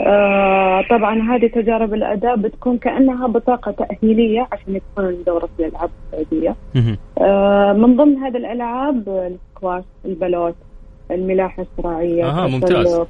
آه، 0.00 0.82
طبعا 0.90 1.22
هذه 1.36 1.46
تجارب 1.46 1.94
الأداء 1.94 2.36
بتكون 2.36 2.78
كأنها 2.78 3.26
بطاقة 3.26 3.70
تأهيلية 3.72 4.48
عشان 4.52 4.76
يدخلون 4.76 5.16
دورة 5.26 5.48
الألعاب 5.60 5.90
السعودية 6.12 6.54
مهم. 6.74 6.96
آه، 7.20 7.72
من 7.72 7.96
ضمن 7.96 8.16
هذه 8.16 8.36
الألعاب 8.36 9.08
السكواش 9.08 9.84
البلوت 10.04 10.54
الملاحة 11.10 11.62
الشراعية 11.78 12.24
أها، 12.24 12.46
ممتاز. 12.46 13.00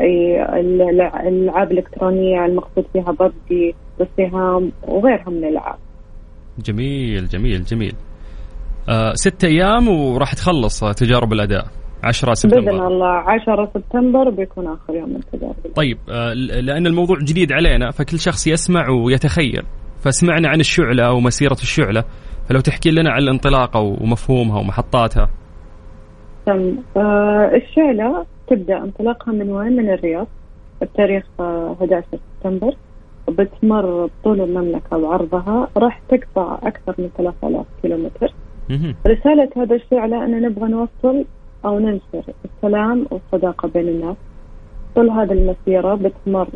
الألعاب 0.00 1.72
الإلكترونية 1.72 2.44
المقصود 2.46 2.84
فيها 2.92 3.12
ببجي 3.12 3.74
والسهام 3.98 4.72
وغيرها 4.82 5.30
من 5.30 5.44
الألعاب. 5.44 5.78
جميل 6.58 7.26
جميل 7.28 7.64
جميل. 7.64 7.94
آه 8.88 9.12
ست 9.14 9.44
أيام 9.44 9.88
وراح 9.88 10.34
تخلص 10.34 10.84
تجارب 10.84 11.32
الأداء. 11.32 11.64
10 12.04 12.26
بإذن 12.26 12.34
سبتمبر 12.34 12.86
الله 12.86 13.06
10 13.06 13.70
سبتمبر 13.74 14.30
بيكون 14.30 14.66
آخر 14.66 14.94
يوم 14.94 15.08
من 15.10 15.16
التجارب 15.16 15.74
طيب 15.76 15.98
آه 16.10 16.32
لأن 16.34 16.86
الموضوع 16.86 17.18
جديد 17.18 17.52
علينا 17.52 17.90
فكل 17.90 18.18
شخص 18.18 18.46
يسمع 18.46 18.88
ويتخيل. 18.90 19.62
فسمعنا 20.04 20.48
عن 20.48 20.60
الشعلة 20.60 21.12
ومسيره 21.12 21.52
الشعلة 21.52 22.04
فلو 22.48 22.60
تحكي 22.60 22.90
لنا 22.90 23.10
عن 23.10 23.22
الانطلاقه 23.22 23.80
ومفهومها 23.80 24.58
ومحطاتها. 24.58 25.28
تم. 26.46 26.76
آه 26.96 27.50
الشعلة 27.54 28.26
تبدأ 28.50 28.78
انطلاقها 28.78 29.32
من 29.32 29.50
وين؟ 29.52 29.76
من 29.76 29.90
الرياض 29.90 30.26
بتاريخ 30.82 31.24
آه 31.40 31.72
11 31.80 32.04
سبتمبر. 32.12 32.74
وبتمر 33.28 34.06
بطول 34.06 34.40
المملكة 34.40 34.96
وعرضها. 34.96 35.68
راح 35.76 36.00
تقطع 36.08 36.58
أكثر 36.62 36.94
من 36.98 37.08
3000 37.18 37.66
كيلومتر. 37.82 38.32
رسالة 39.06 39.48
هذا 39.56 39.74
الشعلة 39.74 40.24
أن 40.24 40.42
نبغى 40.42 40.68
نوصل 40.70 41.24
أو 41.64 41.78
ننشر 41.78 42.24
السلام 42.44 43.06
والصداقة 43.10 43.68
بين 43.68 43.88
الناس. 43.88 44.16
طول 44.94 45.10
هذه 45.10 45.32
المسيرة 45.32 45.94
بتمر 45.94 46.48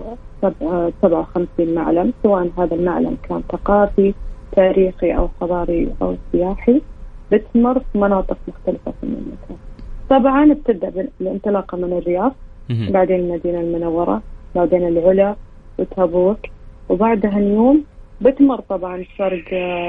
سبعة- 0.42 0.92
57 1.02 1.74
معلم 1.74 2.12
سواء 2.22 2.50
هذا 2.58 2.74
المعلم 2.74 3.16
كان 3.28 3.42
ثقافي 3.52 4.14
تاريخي 4.52 5.12
أو 5.16 5.28
حضاري 5.40 5.94
أو 6.02 6.14
سياحي. 6.32 6.80
بتمر 7.32 7.78
في 7.78 7.98
مناطق 7.98 8.36
مختلفة 8.48 8.92
في 9.00 9.02
المملكة. 9.06 9.54
طبعا 10.10 10.52
بتبدأ 10.54 11.08
بالانطلاقة 11.20 11.78
من 11.78 11.98
الرياض. 11.98 12.34
بعدين 12.92 13.16
المدينة 13.16 13.60
المنورة 13.60 14.22
بعدين 14.54 14.88
العلا 14.88 15.36
وتبوك 15.78 16.38
وبعدها 16.88 17.38
نيوم 17.38 17.84
بتمر 18.20 18.60
طبعا 18.60 19.04
شرق 19.18 19.44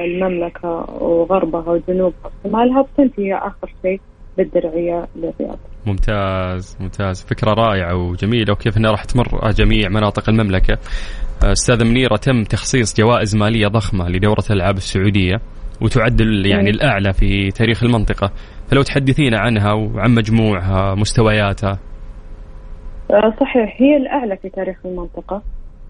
المملكة 0.05 0.69
وغربها 1.03 1.69
وجنوبها 1.69 2.31
وشمالها 2.45 2.81
بتنتهي 2.81 3.34
آخر 3.34 3.74
شيء 3.81 4.00
بالدرعية 4.38 5.07
للرياض. 5.15 5.57
ممتاز 5.86 6.77
ممتاز. 6.79 7.25
فكرة 7.25 7.53
رائعة 7.53 7.95
وجميلة 7.95 8.53
وكيف 8.53 8.77
إنها 8.77 8.91
راح 8.91 9.03
تمر 9.03 9.51
جميع 9.51 9.89
مناطق 9.89 10.29
المملكة. 10.29 10.74
آه، 11.43 11.51
استاذة 11.51 11.84
منيرة 11.84 12.15
تم 12.15 12.43
تخصيص 12.43 13.01
جوائز 13.01 13.36
مالية 13.36 13.67
ضخمة 13.67 14.10
لدورة 14.10 14.43
الألعاب 14.50 14.77
السعودية. 14.77 15.36
وتعد 15.82 16.22
يعني 16.46 16.72
مم. 16.72 16.75
الأعلى 16.75 17.13
في 17.13 17.51
تاريخ 17.51 17.84
المنطقة. 17.84 18.32
فلو 18.67 18.82
تحدثينا 18.82 19.39
عنها 19.39 19.74
وعن 19.74 20.15
مجموعها 20.15 20.96
مستوياتها. 20.96 21.79
آه، 23.12 23.34
صحيح 23.39 23.75
هي 23.82 23.98
الأعلى 23.98 24.38
في 24.38 24.50
تاريخ 24.50 24.77
المنطقة. 24.86 25.41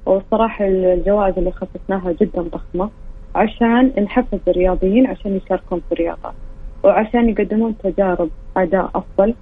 والصراحة 0.05 0.65
الجوائز 0.67 1.37
اللي 1.37 1.51
خصصناها 1.51 2.11
جدا 2.21 2.41
ضخمة. 2.41 2.89
عشان 3.35 4.03
نحفز 4.03 4.39
الرياضيين 4.47 5.07
عشان 5.07 5.37
يشاركون 5.37 5.81
في 5.89 5.91
الرياضة. 5.91 6.33
وعشان 6.83 7.29
يقدمون 7.29 7.75
تجارب 7.83 8.29
أداء 8.57 8.89
أفضل. 8.95 9.33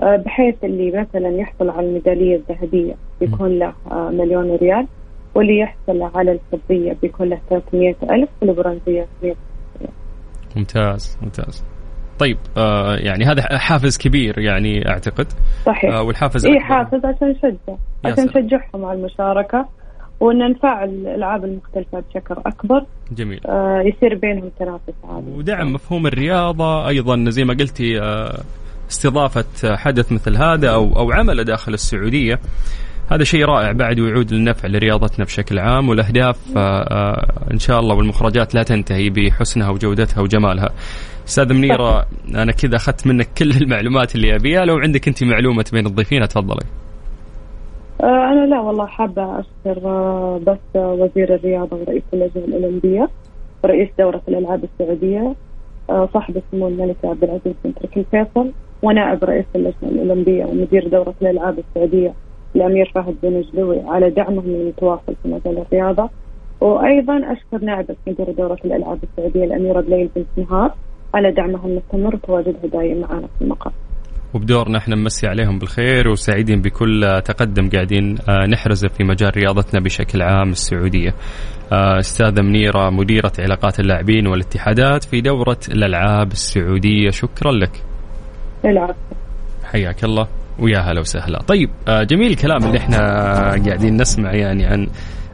آه، 0.00 0.16
بحيث 0.16 0.54
اللي 0.64 1.00
مثلا 1.00 1.28
يحصل 1.28 1.70
على 1.70 1.86
الميدالية 1.86 2.36
الذهبية 2.36 2.94
بيكون 3.20 3.58
له 3.58 3.72
آه، 3.90 4.10
مليون 4.10 4.56
ريال. 4.56 4.86
واللي 5.34 5.58
يحصل 5.58 6.02
على 6.14 6.32
الفضية 6.32 6.96
بيكون 7.02 7.28
له 7.28 7.40
300 7.50 7.94
ألف 8.10 8.28
والبرونزية 8.42 9.06
100 9.22 9.34
ممتاز 10.56 11.18
ممتاز. 11.22 11.64
طيب 12.18 12.38
آه 12.56 12.96
يعني 12.96 13.24
هذا 13.24 13.58
حافز 13.58 13.98
كبير 13.98 14.38
يعني 14.38 14.88
أعتقد. 14.88 15.26
صحيح. 15.66 15.92
آه 15.94 16.02
والحافز 16.02 16.46
اي. 16.46 16.60
حافظ 16.60 17.06
عشان 17.06 17.28
نشجع 17.30 17.76
عشان. 18.04 18.24
نشجعهم 18.24 18.84
على 18.84 18.98
المشاركة 18.98 19.68
وإن 20.20 20.50
نفعل 20.50 20.88
الألعاب 20.88 21.44
المختلفة 21.44 22.00
بشكل 22.00 22.34
أكبر. 22.46 22.84
جميل. 23.12 23.40
آه 23.46 23.82
يصير 23.84 24.14
بينهم 24.14 24.50
تنافس 24.58 24.94
عادي. 25.04 25.30
ودعم 25.30 25.72
مفهوم 25.72 26.06
الرياضة 26.06 26.88
أيضا 26.88 27.24
زي 27.30 27.44
ما 27.44 27.54
قلتي 27.54 28.00
آه، 28.00 28.40
استضافة 28.90 29.76
حدث 29.76 30.12
مثل 30.12 30.36
هذا 30.36 30.70
أو 30.70 30.96
أو 30.98 31.12
عمله 31.12 31.42
داخل 31.42 31.74
السعودية. 31.74 32.38
هذا 33.10 33.24
شيء 33.24 33.44
رائع 33.44 33.72
بعد 33.72 34.00
ويعود 34.00 34.32
للنفع 34.32 34.68
لرياضتنا 34.68 35.24
بشكل 35.24 35.58
عام 35.58 35.88
والأهداف 35.88 36.56
آه، 36.56 36.60
آه، 36.60 37.52
إن 37.52 37.58
شاء 37.58 37.80
الله 37.80 37.96
والمخرجات 37.96 38.54
لا 38.54 38.62
تنتهي 38.62 39.10
بحسنها 39.10 39.70
وجودتها 39.70 40.20
وجمالها. 40.20 40.70
أستاذ 41.26 41.52
منيرة 41.54 42.06
أنا 42.42 42.52
كذا 42.52 42.76
أخذت 42.76 43.06
منك 43.06 43.28
كل 43.38 43.50
المعلومات 43.50 44.14
اللي 44.14 44.36
أبيها 44.36 44.64
لو 44.64 44.78
عندك 44.78 45.08
أنت 45.08 45.24
معلومة 45.24 45.64
بين 45.72 45.86
الضيفين 45.86 46.28
تفضلي 46.28 46.66
آه 48.02 48.32
أنا 48.32 48.46
لا 48.46 48.60
والله 48.60 48.86
حابة 48.86 49.40
أشكر 49.40 49.86
آه 49.88 50.40
بس 50.46 50.76
وزير 50.76 51.34
الرياضة 51.34 51.76
ورئيس 51.76 52.02
اللجنة 52.12 52.44
الأولمبية 52.44 53.08
ورئيس 53.64 53.88
دورة 53.98 54.22
الألعاب 54.28 54.64
السعودية 54.64 55.34
صاحب 55.88 56.36
السمو 56.36 56.68
الملك 56.68 56.96
عبد 57.04 57.24
العزيز 57.24 57.54
بن 57.64 57.74
تركي 57.74 58.00
الفيصل 58.00 58.52
ونائب 58.82 59.24
رئيس 59.24 59.46
اللجنة 59.56 59.88
الأولمبية 59.90 60.44
ومدير 60.44 60.88
دورة 60.88 61.14
الألعاب 61.22 61.58
السعودية 61.58 62.12
الامير 62.56 62.92
فهد 62.94 63.14
بن 63.22 63.42
جلوي 63.52 63.80
على 63.86 64.10
دعمهم 64.10 64.44
المتواصل 64.44 65.14
في 65.22 65.28
مجال 65.28 65.58
الرياضة 65.58 66.10
وأيضا 66.60 67.32
أشكر 67.32 67.64
نائبة 67.64 67.96
مدير 68.06 68.32
دورة 68.32 68.58
الألعاب 68.64 68.98
السعودية 69.02 69.44
الأميرة 69.44 69.80
بليل 69.80 70.10
بنت 70.16 70.26
نهار 70.36 70.74
على 71.14 71.32
دعمها 71.32 71.66
المستمر 71.66 72.14
وتواجدها 72.14 72.66
دائم 72.72 73.00
معنا 73.00 73.26
في 73.38 73.44
المقر. 73.44 73.72
وبدورنا 74.34 74.78
إحنا 74.78 74.96
نمسي 74.96 75.26
عليهم 75.26 75.58
بالخير 75.58 76.08
وسعيدين 76.08 76.60
بكل 76.62 77.20
تقدم 77.24 77.68
قاعدين 77.70 78.16
آه، 78.28 78.46
نحرزه 78.46 78.88
في 78.88 79.04
مجال 79.04 79.36
رياضتنا 79.36 79.80
بشكل 79.80 80.22
عام 80.22 80.48
السعودية. 80.50 81.14
آه، 81.72 81.98
أستاذة 81.98 82.42
منيرة 82.42 82.90
مديرة 82.90 83.32
علاقات 83.38 83.80
اللاعبين 83.80 84.26
والاتحادات 84.26 85.04
في 85.04 85.20
دورة 85.20 85.58
الألعاب 85.68 86.32
السعودية 86.32 87.10
شكرا 87.10 87.52
لك. 87.52 87.82
العب 88.64 88.94
حياك 89.64 90.04
الله 90.04 90.26
ويا 90.58 90.78
هلا 90.78 91.00
وسهلا. 91.00 91.42
طيب 91.42 91.70
آه، 91.88 92.02
جميل 92.02 92.30
الكلام 92.30 92.64
اللي 92.64 92.78
إحنا 92.78 92.98
قاعدين 93.66 93.96
نسمع 93.96 94.32
يعني 94.34 94.66
عن 94.66 94.86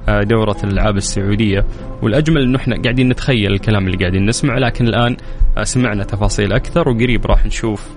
آه، 0.08 0.22
دورة 0.22 0.56
الألعاب 0.64 0.96
السعودية. 0.96 1.64
والأجمل 2.02 2.42
أنه 2.42 2.58
إحنا 2.58 2.82
قاعدين 2.82 3.08
نتخيل 3.08 3.52
الكلام 3.52 3.86
اللي 3.86 3.96
قاعدين 3.96 4.26
نسمعه 4.26 4.58
لكن 4.58 4.88
الآن 4.88 5.16
آه، 5.58 5.62
سمعنا 5.62 6.04
تفاصيل 6.04 6.52
أكثر 6.52 6.88
وقريب 6.88 7.26
راح 7.26 7.46
نشوف 7.46 7.88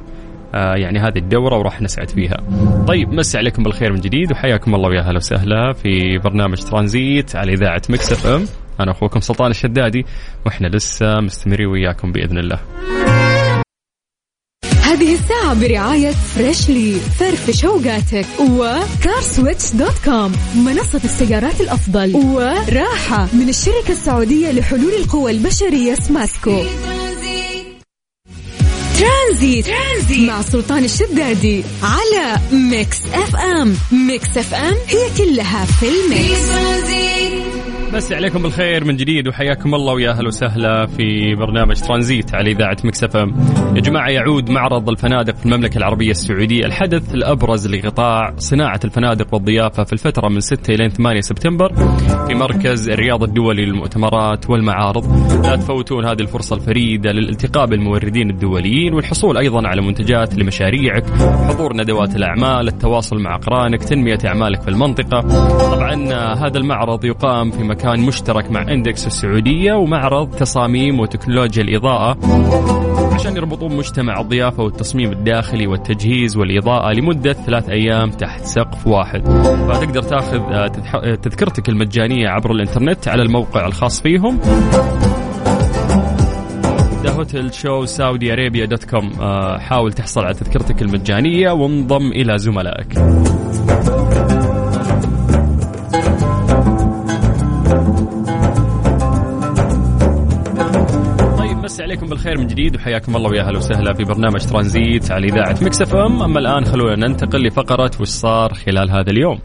يعني 0.54 1.00
هذه 1.00 1.18
الدورة 1.18 1.58
وراح 1.58 1.82
نسعد 1.82 2.10
فيها. 2.10 2.38
طيب 2.88 3.14
مسي 3.14 3.38
عليكم 3.38 3.64
بالخير 3.64 3.94
من 3.94 4.00
جديد 4.00 4.32
وحياكم 4.32 4.76
الله 4.76 4.90
ويا 4.90 5.02
هلا 5.02 5.18
وسهلا 5.18 5.74
في 5.74 6.18
برنامج 6.18 6.58
ترانزيت 6.58 7.36
على 7.36 7.54
إذاعة 7.54 7.82
Mix 7.90 8.12
FM. 8.12 8.46
أنا 8.80 8.92
أخوكم 8.92 9.20
سلطان 9.20 9.52
الشدادي 9.52 10.06
وإحنا 10.46 10.68
لسه 10.68 11.20
مستمرين 11.20 11.68
وياكم 11.68 12.12
بإذن 12.12 12.38
الله. 12.38 12.60
هذه 14.86 15.14
الساعة 15.14 15.54
برعاية 15.54 16.12
Freshly 16.12 17.00
فرفش 17.20 17.66
اوقاتك 17.66 18.26
و 18.40 18.53
CarSwitch 18.53 19.72
dot 19.72 19.94
com 20.06 20.36
منصة 20.56 21.02
السيارات 21.04 21.62
الأفضل 21.62 22.16
وراحة 22.16 23.28
من 23.34 23.50
الشركة 23.50 23.92
السعودية 23.92 24.52
لحلول 24.52 24.94
القوى 24.94 25.32
البشرية 25.32 25.96
سماسكو 25.96 26.64
ترانزيت, 29.00 29.66
ترانزيت 29.66 30.30
مع 30.30 30.42
سلطان 30.42 30.84
الشدادي 30.84 31.64
على 31.84 32.40
Mix 32.52 32.98
FM 33.14 33.76
Mix 33.92 34.38
FM 34.38 34.76
هي 34.88 35.10
كلها 35.18 35.66
في 35.66 35.86
ال 35.90 36.23
mix. 36.23 37.55
مسي 37.96 38.12
عليكم 38.12 38.42
بالخير 38.42 38.86
من 38.86 38.96
جديد 38.96 39.28
وحياكم 39.28 39.76
الله 39.76 39.94
ويا 39.94 40.12
أهلا 40.12 40.28
وسهلا 40.28 40.86
في 40.86 41.36
برنامج 41.36 41.82
ترانزيت 41.82 42.36
على 42.36 42.52
إذاعة 42.52 42.78
Mix 42.84 43.04
FM. 43.16 43.36
يا 43.76 43.82
جماعة 43.82 44.10
يعود 44.10 44.50
معرض 44.50 44.90
الفنادق 44.90 45.36
في 45.36 45.46
المملكة 45.46 45.78
العربية 45.78 46.12
السعودية 46.12 46.66
الحدث 46.66 47.14
الأبرز 47.14 47.68
لقطاع 47.68 48.34
صناعة 48.38 48.80
الفنادق 48.86 49.34
والضيافة 49.34 49.84
في 49.84 49.94
الفترة 49.94 50.30
من 50.30 50.40
6 50.40 50.74
إلى 50.74 50.90
8 50.90 51.22
سبتمبر 51.22 51.74
في 52.28 52.34
مركز 52.34 52.90
الرياض 52.90 53.24
الدولي 53.24 53.66
للمؤتمرات 53.66 54.50
والمعارض. 54.50 55.06
لا 55.46 55.56
تفوتون 55.56 56.06
هذه 56.06 56.22
الفرصة 56.22 56.56
الفريدة 56.56 57.12
للالتقاء 57.12 57.66
بالموردين 57.66 58.30
الدوليين 58.30 58.94
والحصول 58.94 59.38
أيضا 59.38 59.68
على 59.68 59.82
منتجات 59.82 60.36
لمشاريعك، 60.36 61.06
حضور 61.20 61.74
ندوات 61.74 62.16
الأعمال، 62.16 62.68
التواصل 62.68 63.20
مع 63.20 63.36
اقرانك، 63.36 63.84
تنمية 63.84 64.20
أعمالك 64.26 64.62
في 64.62 64.68
المنطقة. 64.68 65.22
طبعا 65.76 65.96
هذا 66.34 66.58
المعرض 66.58 67.06
يقام 67.06 67.52
في 67.52 67.64
مكان 67.64 67.85
مكان 67.86 68.00
مشترك 68.00 68.52
مع 68.52 68.62
Index 68.62 69.08
السعودية 69.08 69.74
ومعرض 69.74 70.36
تصاميم 70.36 71.00
وتكنولوجيا 71.00 71.64
الإضاءة 71.64 72.18
عشان 73.14 73.38
يربطون 73.38 73.78
مجتمع 73.78 74.22
الضيافة 74.22 74.64
والتصميم 74.64 75.12
الداخلي 75.12 75.68
والتجهيز 75.68 76.38
والإضاءة 76.38 76.94
لمدة 76.94 77.34
ثلاث 77.34 77.70
أيام 77.70 78.10
تحت 78.10 78.46
سقف 78.46 78.88
واحد. 78.88 79.22
فتقدر 79.70 80.02
تاخذ 80.02 80.38
آه، 80.38 80.72
آه، 80.96 81.16
تذكرتك 81.16 81.70
المجانية 81.70 82.28
عبر 82.28 82.52
الإنترنت 82.52 83.08
على 83.08 83.24
الموقع 83.24 83.68
الخاص 83.68 84.02
فيهم. 84.02 84.40
Hotel 87.08 87.54
Show 87.54 87.86
Saudi 87.86 88.34
Arabia 88.34 88.66
dot 88.66 88.84
com 88.84 89.12
حاول 89.60 89.94
تحصل 89.94 90.22
على 90.22 90.34
تذكرتك 90.34 90.82
المجانية 90.82 91.52
وانضم 91.52 92.12
إلى 92.12 92.38
زملائك. 92.38 92.98
عليكم 101.96 102.10
بالخير 102.10 102.38
من 102.38 102.48
جديد 102.48 102.76
وحياكم 102.76 103.16
الله 103.16 103.30
ويا 103.30 103.42
أهلا 103.42 103.58
وسهلا 103.58 103.94
في 103.94 104.04
برنامج 104.04 104.40
ترانزيت 104.40 105.12
على 105.12 105.28
إذاعة 105.28 105.58
مكس 105.62 105.82
إف 105.82 105.96
إم. 105.96 106.22
أما 106.22 106.40
الآن 106.40 106.66
خلونا 106.66 107.08
ننتقل 107.08 107.48
لفقرة 107.48 107.92
وش 108.00 108.08
صار 108.08 108.54
خلال 108.54 108.92
هذا 108.92 109.12
اليوم؟ 109.12 109.40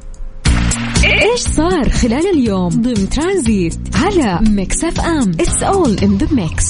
إيش 1.05 1.41
صار 1.41 1.89
خلال 1.89 2.27
اليوم 2.35 2.69
ضمن 2.69 3.09
ترانزيت 3.09 3.97
على 3.97 4.41
ميكس 4.51 4.85
إف 4.85 5.01
إم؟ 5.01 5.31
it's 5.31 5.63
all 5.63 5.97
in 6.03 6.17
the 6.17 6.35
mix 6.35 6.67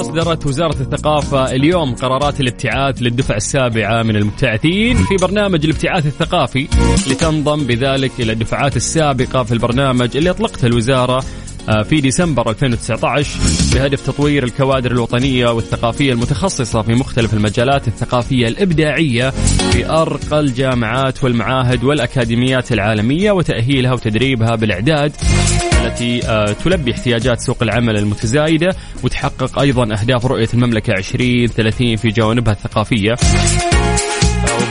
أصدرت 0.00 0.46
وزارة 0.46 0.80
الثقافة 0.80 1.52
اليوم 1.52 1.94
قرارات 1.94 2.40
الابتعاث 2.40 3.02
للدفعة 3.02 3.36
السابعة 3.36 4.02
من 4.02 4.16
المبتعثين 4.16 4.96
في 4.96 5.16
برنامج 5.16 5.64
الابتعاث 5.64 6.06
الثقافي 6.06 6.68
لتنضم 7.10 7.64
بذلك 7.66 8.10
إلى 8.20 8.32
الدفعات 8.32 8.76
السابقة 8.76 9.42
في 9.42 9.52
البرنامج 9.52 10.16
اللي 10.16 10.30
أطلقته 10.30 10.66
الوزارة 10.66 11.24
في 11.84 12.00
ديسمبر 12.00 12.50
2019 12.50 13.30
بهدف 13.74 14.06
تطوير 14.06 14.44
الكوادر 14.44 14.90
الوطنية 14.90 15.46
والثقافية 15.46 16.12
المتخصصة 16.12 16.82
في 16.82 16.94
مختلف 16.94 17.34
المجالات 17.34 17.88
الثقافية 17.88 18.48
الإبداعية 18.48 19.30
في 19.72 19.86
أرقى 19.90 20.40
الجامعات 20.40 21.24
والمعاهد 21.24 21.84
والأكاديميات 21.84 22.72
العالمية 22.72 23.32
وتأهيلها 23.32 23.92
وتدريبها 23.92 24.54
بالإعداد 24.56 25.12
التي 25.84 26.26
آه، 26.28 26.52
تلبي 26.52 26.92
احتياجات 26.92 27.40
سوق 27.40 27.62
العمل 27.62 27.96
المتزايدة 27.96 28.76
وتحقق 29.02 29.58
أيضا 29.58 29.82
أهداف 29.82 30.26
رؤية 30.26 30.48
المملكة 30.54 30.92
2030 30.92 31.96
في 31.96 32.08
جوانبها 32.08 32.52
الثقافية. 32.52 33.14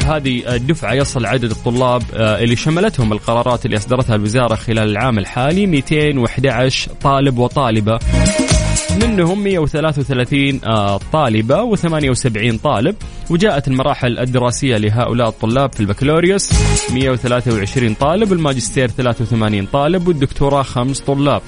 وبهذه 0.03 0.55
الدفعة 0.55 0.93
يصل 0.93 1.25
عدد 1.25 1.51
الطلاب 1.51 2.03
آه، 2.13 2.43
اللي 2.43 2.55
شملتهم 2.55 3.13
القرارات 3.13 3.65
اللي 3.65 3.77
أصدرتها 3.77 4.15
الوزارة 4.15 4.55
خلال 4.55 4.89
العام 4.89 5.19
الحالي 5.19 5.65
211 5.65 6.91
طالب 7.01 7.37
وطالبة. 7.37 7.99
منهم 9.01 9.43
133 9.43 10.61
آه، 10.65 10.99
طالبة 11.13 11.75
و78 11.75 12.61
طالب. 12.63 12.95
وجاءت 13.29 13.67
المراحل 13.67 14.19
الدراسية 14.19 14.77
لهؤلاء 14.77 15.29
الطلاب 15.29 15.73
في 15.73 15.79
البكالوريوس 15.79 16.49
123 16.91 17.93
طالب 17.93 18.33
الماجستير 18.33 18.87
83 18.87 19.65
طالب 19.65 20.07
والدكتوراه 20.07 20.63
خمس 20.63 20.99
طلاب. 20.99 21.41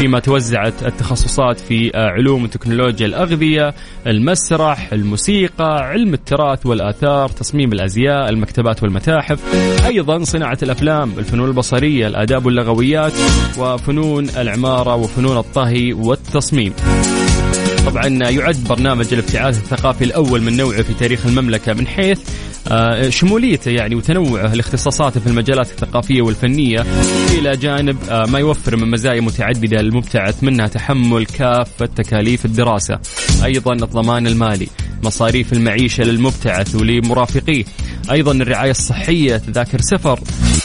فيما 0.00 0.20
توزعت 0.20 0.82
التخصصات 0.82 1.60
في 1.60 1.90
آه، 1.94 2.10
علوم 2.10 2.44
وتكنولوجيا 2.44 3.06
الأغذية 3.06 3.74
المسرح 4.06 4.92
الموسيقى 4.92 5.88
علم 5.88 6.14
التراث 6.14 6.66
والآثار 6.66 7.28
تصميم 7.28 7.72
الأزياء 7.72 8.28
المكتبات 8.28 8.82
والمتاحف 8.82 9.38
أيضا 9.86 10.24
صناعة 10.24 10.58
الأفلام 10.62 11.12
الفنون 11.18 11.48
البصرية 11.48 12.06
الآداب 12.06 12.46
واللغويات 12.46 13.12
وفنون 13.58 14.28
العمارة 14.28 14.94
وفنون 14.94 15.36
الطهي 15.38 15.92
والتصميم. 15.92 16.72
طبعا 17.86 18.06
يعد 18.06 18.64
برنامج 18.68 19.06
الابتعاث 19.12 19.58
الثقافي 19.58 20.04
الأول 20.04 20.42
من 20.42 20.56
نوعه 20.56 20.82
في 20.82 20.94
تاريخ 20.94 21.26
المملكة 21.26 21.72
من 21.72 21.86
حيث 21.86 22.20
شموليته 23.08 23.70
يعني 23.70 23.94
وتنوعه 23.94 24.54
لاختصاصاته 24.54 25.20
في 25.20 25.26
المجالات 25.26 25.70
الثقافية 25.70 26.22
والفنية. 26.22 26.84
إلى 27.38 27.56
جانب 27.56 27.96
آه، 28.10 28.26
ما 28.26 28.38
يوفر 28.38 28.76
من 28.76 28.90
مزايا 28.90 29.20
متعددة. 29.20 29.80
للمبتعث 29.82 30.44
منها 30.44 30.66
تحمل 30.66 31.26
كافة 31.26 31.86
تكاليف 31.86 32.44
الدراسة. 32.44 32.98
أيضا 33.44 33.72
الضمان 33.72 34.26
المالي 34.26 34.68
مصاريف 35.02 35.52
المعيشة 35.52 36.04
للمبتعث 36.04 36.74
ولمرافقيه. 36.74 37.64
أيضا 38.10 38.32
الرعاية 38.32 38.70
الصحية 38.70 39.36
تذاكر 39.36 39.80
سفر. 39.80 40.20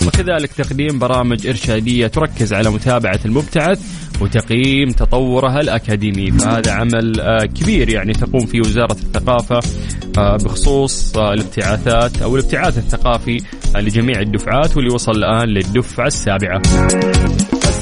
وكذلك 0.07 0.51
تقديم 0.51 0.99
برامج 0.99 1.47
إرشادية 1.47 2.07
تركز 2.07 2.53
على 2.53 2.69
متابعة 2.69 3.19
المبتعث 3.25 3.79
وتقييم 4.21 4.91
تطورها 4.91 5.60
الأكاديمي. 5.60 6.32
فهذا 6.32 6.71
عمل 6.71 7.19
آه، 7.19 7.45
كبير 7.45 7.89
يعني 7.89 8.13
تقوم 8.13 8.45
فيه 8.45 8.60
وزارة 8.60 8.91
الثقافة 8.91 9.60
آه، 10.17 10.38
بخصوص 10.38 11.17
آه، 11.17 11.34
الابتعاثات 11.34 12.21
أو 12.21 12.36
الابتعاث 12.36 12.78
الثقافي 12.78 13.38
لجميع 13.75 14.19
الدفعات 14.19 14.78
واللي 14.78 14.93
وصل 14.93 15.12
الآن 15.12 15.49
للدفعة 15.49 16.08
السابعة. 16.08 16.62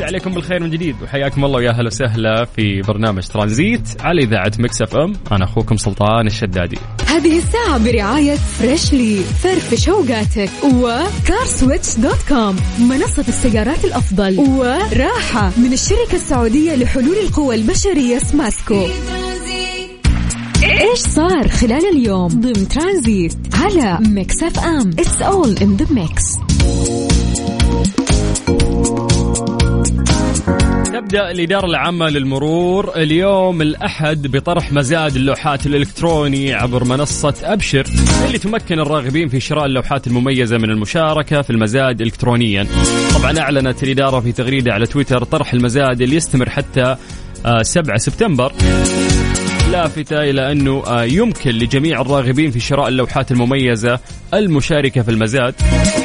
عليكم 0.04 0.34
بالخير 0.34 0.60
من 0.60 0.70
جديد. 0.70 0.96
وحياكم 1.04 1.46
الله 1.46 1.58
ويا 1.58 1.70
أهلا 1.70 1.88
وسهلا 1.88 2.46
في 2.46 2.82
برنامج 2.82 3.24
ترانزيت 3.28 4.02
على 4.02 4.24
إذاعة 4.24 4.52
مكس 4.60 4.82
إف 4.82 4.96
إم. 4.96 5.14
أنا 5.32 5.44
أخوكم 5.44 5.78
سلطان 5.78 6.28
الشدادي. 6.28 6.78
هذه 7.08 7.38
الساعة 7.38 7.84
برعاية 7.84 8.36
فريشلي، 8.36 9.18
فرفش 9.18 9.90
اوقاتك 9.90 10.50
وكارسويتش 10.64 11.98
dot 11.98 12.20
com 12.30 12.56
منصة 12.80 13.26
السيارات 13.28 13.86
الأفضل 13.86 14.40
وراحة 14.40 15.52
من 15.58 15.74
الشركة 15.74 16.14
السعودية 16.16 16.76
لحلول 16.76 17.16
القوى 17.18 17.56
البشرية 17.56 18.18
سماسكو 18.18 18.88
إيش 20.64 21.00
صار 21.00 21.48
خلال 21.48 21.86
اليوم 21.98 22.28
ضمن 22.28 22.68
ترانزيت 22.68 23.38
على 23.54 24.00
ميكس 24.10 24.44
إف 24.44 24.60
إم؟ 24.60 24.90
it's 24.90 25.22
all 25.22 25.58
in 25.62 25.76
the 25.76 25.86
mix 25.94 26.24
تبدأ 30.94 31.32
الإدارة 31.32 31.66
العامة 31.66 32.10
للمرور. 32.10 32.96
اليوم 32.96 33.62
الأحد 33.62 34.28
بطرح 34.28 34.72
مزاد 34.72 35.16
اللوحات 35.16 35.66
الإلكتروني 35.66 36.54
عبر 36.54 36.84
منصة 36.84 37.34
أبشر 37.44 37.86
اللي 38.26 38.38
تمكن 38.38 38.80
الراغبين 38.80 39.28
في 39.28 39.40
شراء 39.40 39.66
اللوحات 39.66 40.08
المميزة 40.08 40.58
من 40.58 40.70
المشاركة 40.70 41.42
في 41.42 41.50
المزاد 41.50 42.02
إلكترونيا. 42.02 42.68
طبعا 43.16 43.40
أعلنت 43.40 43.84
الإدارة 43.84 44.20
في 44.20 44.32
تغريدة 44.32 44.74
على 44.74 44.86
تويتر 44.86 45.24
طرح 45.24 45.54
المزاد 45.54 46.02
اللي 46.02 46.16
يستمر 46.16 46.50
حتى 46.50 46.96
7 47.62 47.94
آه، 47.94 47.98
سبتمبر. 47.98 48.54
لافتة 49.74 50.24
إلى 50.24 50.52
أنه 50.52 50.84
آه، 50.88 51.04
يمكن 51.04 51.52
لجميع 51.52 52.02
الراغبين 52.02 52.52
في 52.52 52.60
شراء 52.60 52.88
اللوحات 52.88 53.32
المميزة 53.32 54.00
المشاركة 54.34 55.02
في 55.02 55.12
المزاد. 55.12 55.56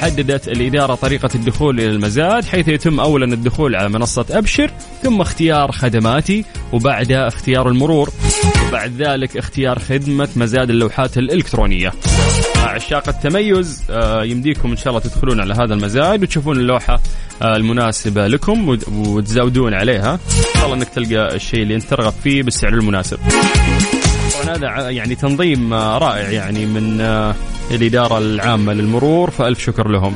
حددت 0.01 0.49
الإدارة 0.49 0.95
طريقة 0.95 1.29
الدخول 1.35 1.81
إلى 1.81 1.91
المزاد 1.91 2.45
حيث 2.45 2.69
يتم 2.69 3.01
أولا 3.01 3.25
الدخول 3.35 3.77
على 3.77 3.89
منصة 3.89 4.27
أبشر 4.31 4.71
ثم 5.03 5.21
اختيار 5.21 5.73
خدماتي 5.73 6.45
وبعدها 6.73 7.29
اختيار 7.29 7.69
المرور 7.69 8.11
بعد 8.73 9.03
ذلك 9.03 9.37
اختيار 9.37 9.79
خدمة 9.79 10.29
مزاد 10.37 10.71
اللوحات 10.71 11.19
الإلكترونية. 11.19 11.93
عشاق 12.79 13.09
التميز. 13.09 13.83
آه، 13.91 14.25
يمديكم 14.25 14.71
إن 14.71 14.77
شاء 14.77 14.89
الله 14.89 15.01
تدخلون 15.01 15.41
على 15.41 15.55
هذا 15.55 15.75
المزاد 15.75 16.23
وتشوفون 16.23 16.57
اللوحة 16.57 17.01
آه، 17.43 17.57
المناسبة 17.57 18.27
لكم 18.27 18.79
وتزودون 18.89 19.75
عليها. 19.75 20.15
إن 20.15 20.55
شاء 20.55 20.65
الله 20.65 20.77
أنك 20.77 20.89
تلقى 20.89 21.35
الشيء 21.37 21.63
اللي 21.63 21.75
أنت 21.75 21.83
ترغب 21.83 22.13
فيه 22.13 22.43
بالسعر 22.43 22.75
المناسب. 22.75 23.19
هذا 24.49 24.91
يعني 24.91 25.15
تنظيم 25.15 25.73
آه، 25.73 25.99
رائع 25.99 26.31
يعني 26.31 26.67
من 26.67 27.01
الإدارة 27.71 28.19
العامة 28.19 28.73
للمرور 28.73 29.31
فألف 29.31 29.59
شكر 29.65 29.89
لهم. 29.89 30.15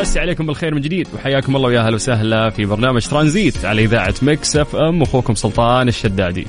بس 0.00 0.16
عليكم 0.16 0.46
بالخير 0.46 0.74
من 0.74 0.80
جديد 0.80 1.08
وحياكم 1.14 1.56
الله 1.56 1.68
ويا 1.68 1.80
أهلا 1.80 1.94
وسهلا 1.94 2.50
في 2.50 2.64
برنامج 2.64 3.06
ترانزيت 3.06 3.64
على 3.64 3.84
إذاعة 3.84 4.14
مكس 4.22 4.56
أف 4.56 4.76
أم 4.76 5.02
أخوكم 5.02 5.34
سلطان 5.34 5.88
الشدادي. 5.88 6.46